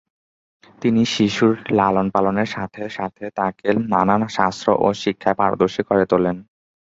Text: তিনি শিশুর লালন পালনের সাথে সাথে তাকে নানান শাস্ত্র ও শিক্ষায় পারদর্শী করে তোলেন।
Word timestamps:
তিনি 0.81 1.01
শিশুর 1.13 1.55
লালন 1.71 2.07
পালনের 2.15 2.49
সাথে 2.55 2.83
সাথে 2.89 3.25
তাকে 3.35 3.67
নানান 3.91 4.21
শাস্ত্র 4.37 4.67
ও 4.79 4.87
শিক্ষায় 5.01 5.39
পারদর্শী 5.41 5.81
করে 5.83 6.03
তোলেন। 6.11 6.37